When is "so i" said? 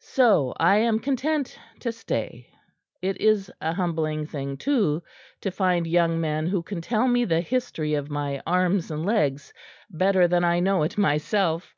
0.00-0.78